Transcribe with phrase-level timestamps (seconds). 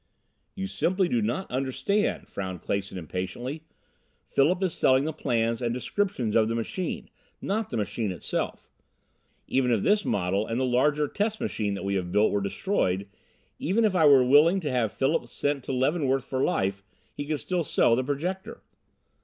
[0.55, 3.65] "You simply do not understand," frowned Clason impatiently.
[4.25, 7.07] "Philip is selling the plans and descriptions of the machine,
[7.39, 8.67] not the machine itself.
[9.45, 13.07] Even if this model and the larger test machine that we have built were destroyed
[13.59, 16.81] even if I were willing to have Philip sent to Leavenworth for life
[17.13, 18.63] he could still sell the Projector.